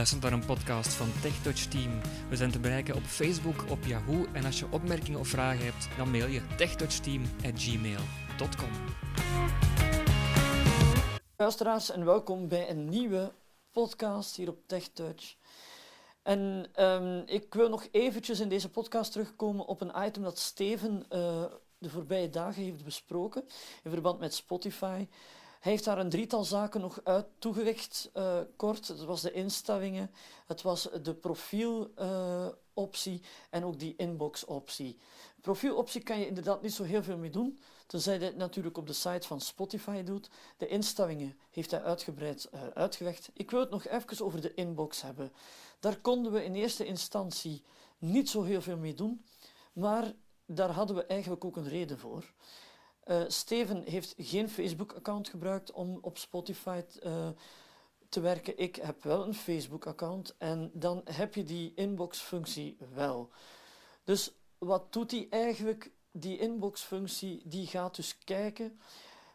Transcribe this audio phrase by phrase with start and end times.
[0.00, 2.00] luistert naar een podcast van TechTouch Team.
[2.28, 5.88] We zijn te bereiken op Facebook, op Yahoo en als je opmerkingen of vragen hebt,
[5.96, 8.70] dan mail je techtouchteam@gmail.com.
[11.36, 13.32] Luisteraars en welkom bij een nieuwe
[13.70, 15.36] podcast hier op TechTouch.
[16.22, 21.04] En ehm, ik wil nog eventjes in deze podcast terugkomen op een item dat Steven
[21.10, 21.44] uh,
[21.78, 23.44] de voorbije dagen heeft besproken
[23.82, 25.06] in verband met Spotify.
[25.60, 28.88] Hij heeft daar een drietal zaken nog uit toegelicht, uh, kort.
[28.88, 30.10] Het was de instellingen,
[30.46, 34.98] het was de profieloptie uh, en ook die inbox-optie.
[35.40, 38.86] Profieloptie kan je inderdaad niet zo heel veel mee doen, tenzij je het natuurlijk op
[38.86, 40.30] de site van Spotify doet.
[40.56, 43.08] De instellingen heeft hij uitgebreid uh.
[43.32, 45.32] Ik wil het nog even over de inbox hebben.
[45.80, 47.62] Daar konden we in eerste instantie
[47.98, 49.24] niet zo heel veel mee doen,
[49.72, 50.12] maar
[50.46, 52.32] daar hadden we eigenlijk ook een reden voor.
[53.04, 57.28] Uh, Steven heeft geen Facebook-account gebruikt om op Spotify uh,
[58.08, 58.58] te werken.
[58.58, 63.30] Ik heb wel een Facebook-account en dan heb je die inbox-functie wel.
[64.04, 65.90] Dus wat doet die eigenlijk?
[66.12, 68.80] Die inbox-functie die gaat dus kijken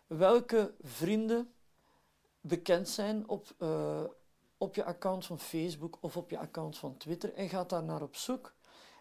[0.07, 1.53] welke vrienden
[2.41, 4.03] bekend zijn op, uh,
[4.57, 8.01] op je account van Facebook of op je account van Twitter en gaat daar naar
[8.01, 8.53] op zoek.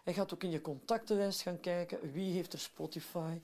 [0.03, 3.39] Hij gaat ook in je contactenlijst gaan kijken wie heeft er Spotify.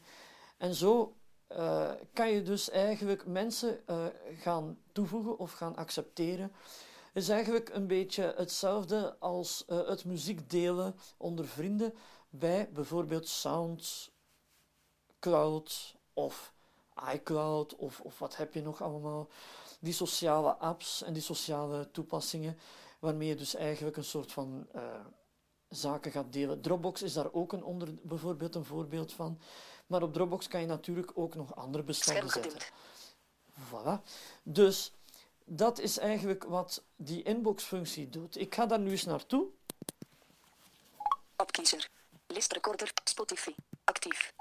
[0.61, 1.15] En zo
[1.51, 4.05] uh, kan je dus eigenlijk mensen uh,
[4.39, 6.51] gaan toevoegen of gaan accepteren.
[7.13, 11.93] Is eigenlijk een beetje hetzelfde als uh, het muziek delen onder vrienden
[12.29, 16.53] bij bijvoorbeeld SoundCloud of
[17.13, 19.27] iCloud of, of wat heb je nog allemaal.
[19.79, 22.57] Die sociale apps en die sociale toepassingen
[22.99, 24.67] waarmee je dus eigenlijk een soort van
[25.69, 26.61] zaken gaat delen.
[26.61, 29.39] Dropbox is daar ook een bijvoorbeeld een voorbeeld van.
[29.91, 32.61] Maar op Dropbox kan je natuurlijk ook nog andere bestanden zetten.
[33.51, 34.01] Voilà.
[34.43, 34.93] Dus
[35.45, 38.37] dat is eigenlijk wat die inbox-functie doet.
[38.37, 39.47] Ik ga daar nu eens naartoe.
[41.35, 41.89] Opkiezer.
[42.27, 42.91] Listrecorder.
[43.03, 43.55] Spotify.
[43.83, 44.33] Actief.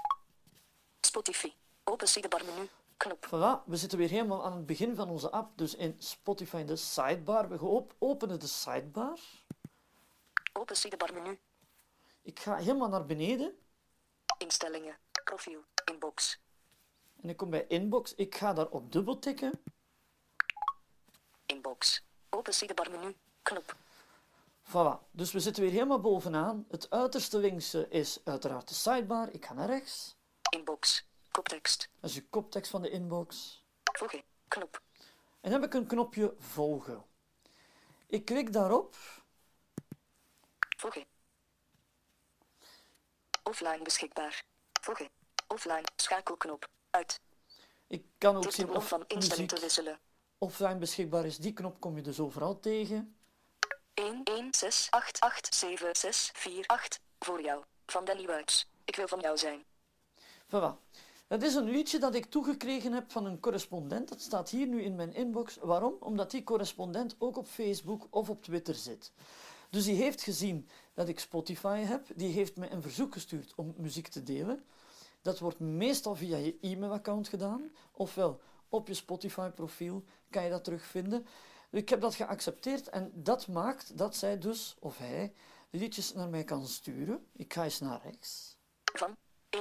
[1.01, 1.53] Spotify.
[1.83, 2.69] Open sidebar menu.
[2.97, 3.25] Knop.
[3.25, 5.57] Voilà, we zitten weer helemaal aan het begin van onze app.
[5.57, 7.49] Dus in Spotify in de sidebar.
[7.49, 9.19] We openen de sidebar.
[10.53, 11.39] Open sidebar menu.
[12.21, 13.57] Ik ga helemaal naar beneden.
[14.37, 14.97] Instellingen.
[15.31, 15.63] Profiel.
[15.85, 16.39] Inbox.
[17.21, 18.15] En ik kom bij inbox.
[18.15, 19.63] Ik ga daarop dubbel tikken.
[21.45, 22.03] Inbox.
[22.29, 23.15] Open sidebar menu.
[23.41, 23.75] Knop.
[24.63, 25.11] Voilà.
[25.11, 26.65] Dus we zitten weer helemaal bovenaan.
[26.69, 29.29] Het uiterste linkse is uiteraard de sidebar.
[29.29, 30.15] Ik ga naar rechts.
[30.49, 31.05] Inbox.
[31.31, 31.89] Koptekst.
[31.99, 33.63] Dat is de koptekst van de inbox.
[33.83, 34.23] Volgen.
[34.47, 34.81] Knop.
[35.41, 37.05] En dan heb ik een knopje volgen.
[38.07, 38.95] Ik klik daarop.
[40.77, 41.05] Volgen.
[43.43, 44.43] Offline beschikbaar.
[44.81, 45.20] Volgen.
[45.51, 45.83] Offline.
[45.95, 46.67] Schakelknop.
[46.89, 47.19] Uit.
[47.87, 49.99] Ik kan ook zien of van instelling te wisselen.
[50.37, 51.37] offline beschikbaar is.
[51.37, 53.15] Die knop kom je dus overal tegen.
[53.93, 57.63] 1 1 6 8 8 7 6 4 8 voor jou.
[57.85, 58.67] Van Danny Wuits.
[58.85, 59.63] Ik wil van jou zijn.
[60.45, 60.99] Voilà.
[61.27, 64.09] Dat is een liedje dat ik toegekregen heb van een correspondent.
[64.09, 65.57] Dat staat hier nu in mijn inbox.
[65.61, 65.95] Waarom?
[65.99, 69.11] Omdat die correspondent ook op Facebook of op Twitter zit.
[69.69, 72.07] Dus die heeft gezien dat ik Spotify heb.
[72.15, 74.65] Die heeft me een verzoek gestuurd om muziek te delen.
[75.21, 77.71] Dat wordt meestal via je e-mailaccount gedaan.
[77.91, 81.27] Ofwel op je Spotify-profiel kan je dat terugvinden.
[81.71, 85.33] Ik heb dat geaccepteerd en dat maakt dat zij dus, of hij,
[85.69, 87.27] liedjes naar mij kan sturen.
[87.33, 88.57] Ik ga eens naar rechts.
[88.93, 89.17] Van
[89.57, 89.59] 116887648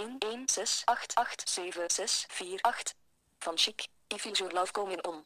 [3.39, 3.89] van Chic.
[4.07, 5.25] If your love coming on.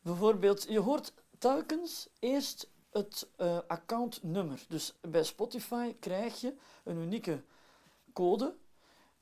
[0.00, 4.64] Bijvoorbeeld, je hoort telkens eerst het uh, accountnummer.
[4.68, 6.54] Dus bij Spotify krijg je
[6.84, 7.44] een unieke
[8.12, 8.56] code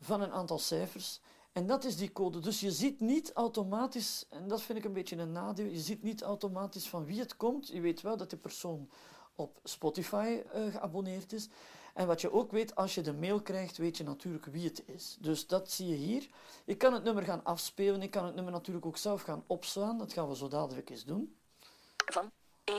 [0.00, 1.20] van een aantal cijfers.
[1.52, 2.38] En dat is die code.
[2.38, 6.02] Dus je ziet niet automatisch, en dat vind ik een beetje een nadeel, je ziet
[6.02, 7.68] niet automatisch van wie het komt.
[7.68, 8.90] Je weet wel dat die persoon
[9.34, 11.48] op Spotify uh, geabonneerd is.
[11.94, 14.82] En wat je ook weet, als je de mail krijgt, weet je natuurlijk wie het
[14.86, 15.16] is.
[15.20, 16.28] Dus dat zie je hier.
[16.64, 18.02] Ik kan het nummer gaan afspelen.
[18.02, 19.98] Ik kan het nummer natuurlijk ook zelf gaan opslaan.
[19.98, 21.36] Dat gaan we zo dadelijk eens doen.
[21.96, 22.30] Van
[22.70, 22.72] 116887648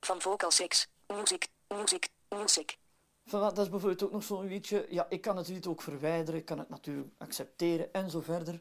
[0.00, 0.88] van Vocal 6.
[1.06, 2.78] Music, music, music.
[3.26, 4.86] Voilà, dat is bijvoorbeeld ook nog zo'n liedje.
[4.90, 6.40] Ja, ik kan het lied ook verwijderen.
[6.40, 8.60] Ik kan het natuurlijk accepteren en zo verder.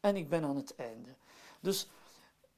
[0.00, 1.14] En ik ben aan het einde.
[1.60, 1.88] Dus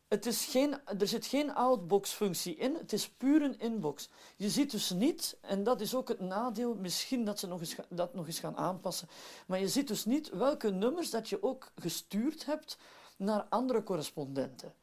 [0.09, 4.09] het is geen, er zit geen outbox-functie in, het is puur een inbox.
[4.37, 7.77] Je ziet dus niet, en dat is ook het nadeel, misschien dat ze nog eens,
[7.89, 9.09] dat nog eens gaan aanpassen,
[9.47, 12.79] maar je ziet dus niet welke nummers dat je ook gestuurd hebt
[13.17, 14.75] naar andere correspondenten.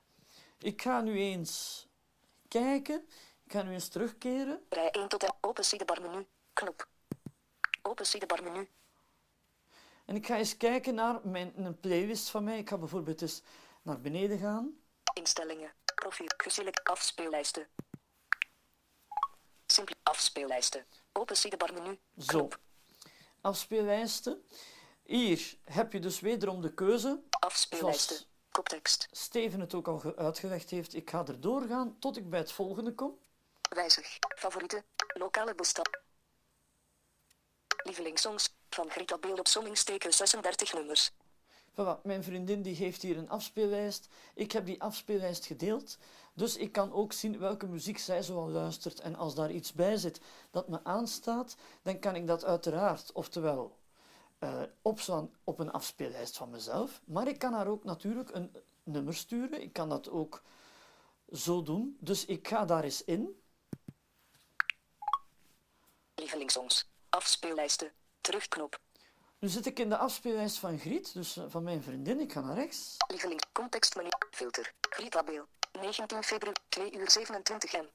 [0.57, 1.87] Ik ga nu eens
[2.47, 3.07] kijken,
[3.53, 4.65] ga nu eens terugkeren.
[4.69, 6.87] Rij 1 tot en open sidebar menu, knop.
[7.81, 8.69] Open sidebar menu.
[10.05, 12.57] En ik ga eens kijken naar mijn, een playlist van mij.
[12.57, 13.41] Ik ga bijvoorbeeld eens
[13.81, 14.77] naar beneden gaan.
[15.13, 15.73] Instellingen.
[15.95, 16.27] Profiel.
[16.37, 16.83] Geselect.
[16.83, 17.67] Afspeellijsten.
[19.65, 19.95] Simpel.
[20.03, 20.85] Afspeellijsten.
[21.11, 21.99] Open sidebar menu.
[22.17, 22.25] Zo.
[22.37, 22.59] Knop.
[23.41, 24.43] Afspeellijsten.
[25.03, 28.17] Hier heb je dus wederom de keuze, Afspeellijsten.
[28.51, 29.07] Koptekst.
[29.11, 30.93] Steven het ook al ge- uitgelegd heeft.
[30.93, 33.17] Ik ga er doorgaan tot ik bij het volgende kom.
[33.73, 34.17] Wijzig.
[34.35, 34.83] Favorieten.
[35.13, 35.89] Lokale bestand.
[37.83, 38.55] Lievelingssongs.
[38.69, 41.11] Van Greta Beeld op sommingsteken 36 nummers.
[41.71, 44.07] Voilà, mijn vriendin die heeft hier een afspeellijst.
[44.33, 45.97] Ik heb die afspeellijst gedeeld.
[46.33, 48.99] Dus ik kan ook zien welke muziek zij zoal luistert.
[48.99, 50.19] En als daar iets bij zit
[50.51, 53.77] dat me aanstaat, dan kan ik dat uiteraard, oftewel
[54.39, 57.01] eh opslaan op een afspeellijst van mezelf.
[57.05, 59.61] Maar ik kan haar ook natuurlijk een nummer sturen.
[59.61, 60.43] Ik kan dat ook
[61.31, 61.97] zo doen.
[61.99, 63.42] Dus ik ga daar eens in.
[67.09, 67.91] Afspeellijsten.
[68.21, 68.79] Terugknop.
[69.39, 72.19] Nu zit ik in de afspeellijst van Griet, dus eh, van mijn vriendin.
[72.19, 72.95] Ik ga naar rechts.
[73.07, 73.41] Lieveling.
[73.51, 74.09] Contextmenu.
[74.31, 74.73] Filter.
[74.89, 75.47] Greta Beel.
[75.71, 76.59] 19 februari.
[76.69, 77.85] 2 uur 27 m.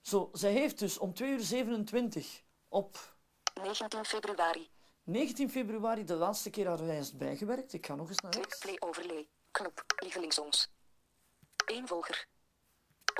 [0.00, 3.14] Zo, zij heeft dus om 2 uur 27 op
[3.54, 4.70] 19 februari.
[5.02, 7.72] 19 februari de laatste keer haar lijst bijgewerkt.
[7.72, 8.58] Ik ga nog eens naar rechts.
[8.58, 9.28] play overlay.
[9.50, 9.84] Knop.
[9.96, 10.68] Lievelingssongs.
[11.66, 12.26] 1 volger.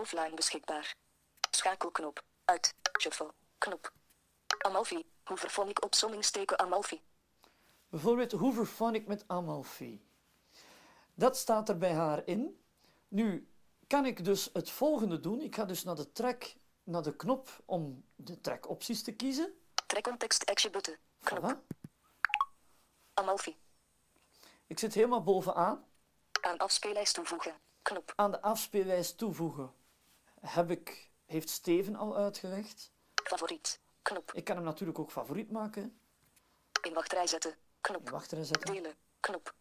[0.00, 0.94] Offline beschikbaar.
[1.50, 2.23] Schakelknop.
[2.44, 2.75] Uit.
[3.00, 3.35] Shuffle.
[3.64, 3.93] Knop.
[4.58, 5.06] Amalfi.
[5.69, 7.02] Ik op sommingsteken Amalfi?
[7.88, 8.32] Bijvoorbeeld
[8.94, 10.06] ik met Amalfi.
[11.14, 12.64] Dat staat er bij haar in.
[13.08, 13.49] Nu
[13.87, 15.40] kan ik dus het volgende doen.
[15.40, 19.55] Ik ga dus naar de track, naar de knop om de trackopties te kiezen.
[19.87, 20.96] Trek context action button.
[21.22, 21.43] Knop.
[21.43, 21.76] Voilà.
[23.14, 23.56] Amalfi.
[24.66, 25.84] Ik zit helemaal bovenaan.
[26.40, 27.55] Aan afspeellijst toevoegen.
[27.82, 28.12] Knop.
[28.16, 29.72] Aan de afspeellijst toevoegen
[30.40, 32.93] heb ik, heeft Steven al uitgelegd.
[33.25, 33.81] Favoriet.
[34.03, 34.32] Knop.
[34.32, 35.99] Ik kan hem natuurlijk ook favoriet maken.
[36.82, 37.55] In wachtrij zetten.
[37.81, 38.11] Knop.
[38.11, 38.61] Wacht zetten.
[38.61, 38.94] Delen.
[39.21, 39.55] Knop.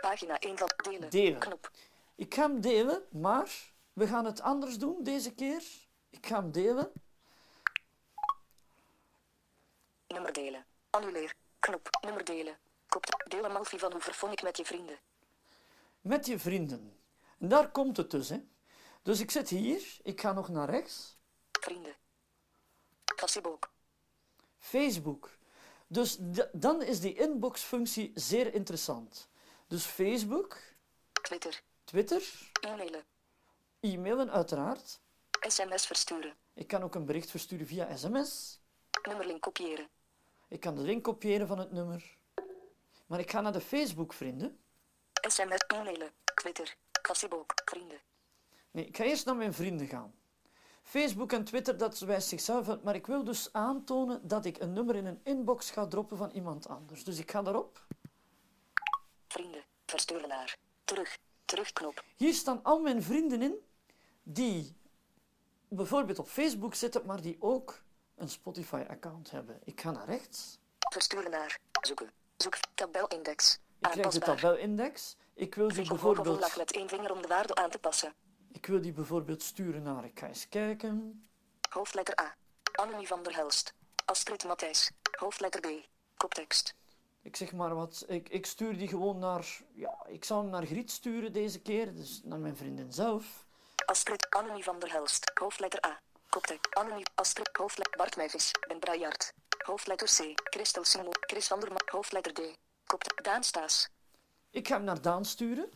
[0.00, 1.10] Pagina 1 van delen.
[1.10, 1.40] Delen.
[1.40, 1.70] Knop.
[2.14, 5.62] Ik ga hem delen, maar we gaan het anders doen deze keer.
[6.10, 6.92] Ik ga hem delen.
[10.06, 10.66] Nummer delen.
[10.90, 11.34] Annuleer.
[11.58, 11.88] Knop.
[12.00, 12.58] Nummer delen.
[12.88, 13.24] Kop.
[13.28, 14.98] Deel Amalfi van ik met je vrienden.
[16.00, 16.98] met je vrienden.
[17.38, 18.28] En daar komt het dus.
[18.28, 18.44] Hè.
[19.02, 21.18] Dus ik zit hier, ik ga nog naar rechts.
[21.60, 21.94] Vrienden.
[23.16, 23.70] Facebook.
[24.58, 25.30] Facebook.
[25.86, 26.18] Dus
[26.52, 29.28] dan is die inbox-functie zeer interessant.
[29.66, 30.58] Dus Facebook,
[31.22, 31.62] Twitter.
[31.84, 32.22] Twitter,
[32.60, 33.04] E-mailen.
[33.80, 35.00] e-mailen uiteraard.
[35.40, 36.34] SMS versturen.
[36.54, 38.60] Ik kan ook een bericht versturen via sms.
[39.02, 39.88] Nummerlink kopiëren.
[40.48, 42.16] Ik kan de link kopiëren van het nummer.
[43.06, 44.58] Maar ik ga naar de Facebook-vrienden.
[45.28, 46.10] SMS e-mailen.
[46.34, 46.76] Twitter.
[47.02, 47.52] Facebook.
[47.64, 48.00] Vrienden.
[48.70, 50.14] Nee, ik ga eerst naar mijn vrienden gaan.
[50.84, 54.72] Facebook en Twitter, dat wijst zichzelf uit, maar ik wil dus aantonen dat ik een
[54.72, 57.04] nummer in een inbox ga droppen van iemand anders.
[57.04, 57.86] Dus ik ga daarop.
[59.28, 59.64] Vrienden.
[59.86, 60.56] Versturen naar.
[60.84, 61.18] Terug.
[61.44, 62.04] Terugknop.
[62.16, 63.54] Hier staan al mijn vrienden in
[64.22, 64.76] die
[65.68, 67.82] bijvoorbeeld op Facebook zitten, maar die ook
[68.14, 69.60] een Spotify-account hebben.
[69.64, 70.58] Ik ga naar rechts.
[70.78, 71.58] Versturen naar.
[71.80, 72.10] Zoeken.
[72.36, 72.56] Zoek.
[72.74, 73.58] Tabelindex.
[73.80, 75.16] Ik krijg de tabelindex.
[75.34, 78.14] Ik wil of bijvoorbeeld, met één vinger om de waarde aan te passen.
[78.54, 81.26] Ik wil die bijvoorbeeld sturen naar, ik ga eens kijken.
[81.70, 82.34] Hoofdletter A.
[82.72, 83.74] Annemie van der Helst.
[84.04, 84.90] Astrid Matthijs.
[85.18, 85.86] Hoofdletter B.
[86.16, 86.74] Koptekst.
[87.22, 90.66] Ik zeg maar wat, ik, ik stuur die gewoon naar, ja, ik zou hem naar
[90.66, 93.46] Griet sturen deze keer, dus naar mijn vriendin zelf.
[93.86, 94.30] Astrid.
[94.30, 95.30] Annemie van der Helst.
[95.34, 96.00] Hoofdletter A.
[96.28, 96.74] Koptekst.
[96.74, 97.06] Annemie.
[97.14, 97.48] Astrid.
[97.52, 97.96] Hoofdletter.
[97.96, 98.50] Bart Meijvis.
[98.68, 99.32] Ben Brajaert.
[99.58, 100.40] Hoofdletter C.
[100.50, 101.14] Christel Simon.
[101.20, 101.78] Chris van der Ma.
[101.84, 102.40] Hoofdletter D.
[102.86, 103.24] Koptekst.
[103.24, 103.88] Daan Staes.
[104.50, 105.70] Ik ga hem naar Daan sturen.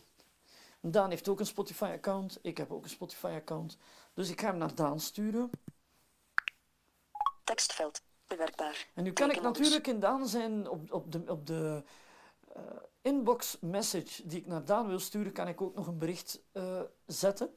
[0.81, 3.77] Daan heeft ook een Spotify-account, ik heb ook een Spotify-account.
[4.13, 5.49] Dus ik ga hem naar Daan sturen.
[7.43, 8.01] Tekstveld.
[8.27, 8.87] Bewerkbaar.
[8.93, 11.83] En nu kan ik natuurlijk in Daan zijn op, op de, op de
[12.53, 12.61] eh,
[13.01, 16.81] inbox message die ik naar Daan wil sturen, kan ik ook nog een bericht eh,
[17.05, 17.55] zetten.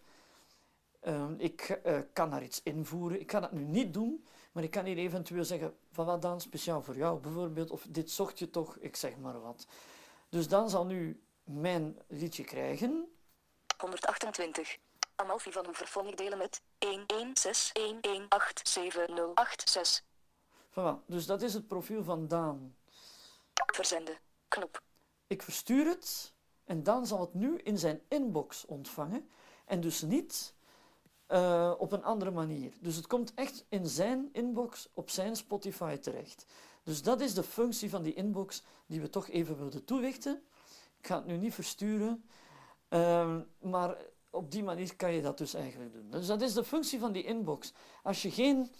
[1.01, 3.21] Ehm, ik eh, kan daar iets invoeren.
[3.21, 6.41] Ik ga dat nu niet doen, maar ik kan hier eventueel zeggen van wat Daan
[6.41, 9.67] speciaal voor jou bijvoorbeeld, of dit zocht je toch, ik zeg maar wat.
[10.29, 13.13] Dus Daan zal nu mijn liedje krijgen.
[13.77, 14.77] 128.
[15.17, 16.63] Amalfi van vervon ik delen met 11611877086.
[20.71, 22.77] Voilà, dus dat is het profiel van Daan.
[23.67, 24.19] Verzenden.
[24.49, 24.83] Knop.
[25.27, 26.33] Ik verstuur het
[26.65, 29.31] en Daan zal het nu in zijn inbox ontvangen
[29.65, 30.55] en dus niet
[31.27, 32.73] eh, op een andere manier.
[32.81, 36.47] Dus het komt echt in zijn inbox op zijn Spotify terecht.
[36.83, 40.43] Dus dat is de functie van die inbox die we toch even wilden toelichten.
[41.03, 42.25] Ik ga het nu niet versturen,
[42.89, 43.97] ehm, maar
[44.31, 46.11] op die manier kan je dat dus eigenlijk doen.
[46.11, 47.73] Dus dat is de functie van die inbox.
[48.03, 48.71] Als je geen